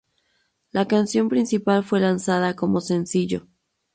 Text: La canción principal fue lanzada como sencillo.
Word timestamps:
La 0.71 0.87
canción 0.87 1.29
principal 1.29 1.83
fue 1.83 1.99
lanzada 1.99 2.55
como 2.55 2.81
sencillo. 2.81 3.45